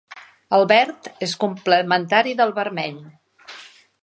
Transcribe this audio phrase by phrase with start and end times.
[0.57, 2.99] El verd és complementari del vermell.